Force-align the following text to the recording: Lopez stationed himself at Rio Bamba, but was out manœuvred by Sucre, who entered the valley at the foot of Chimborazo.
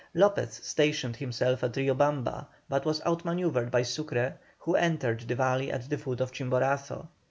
Lopez 0.15 0.59
stationed 0.63 1.17
himself 1.17 1.63
at 1.63 1.75
Rio 1.77 1.93
Bamba, 1.93 2.47
but 2.67 2.85
was 2.85 3.03
out 3.05 3.23
manœuvred 3.23 3.69
by 3.69 3.83
Sucre, 3.83 4.33
who 4.57 4.73
entered 4.75 5.19
the 5.19 5.35
valley 5.35 5.71
at 5.71 5.87
the 5.91 5.97
foot 5.99 6.21
of 6.21 6.31
Chimborazo. 6.31 7.07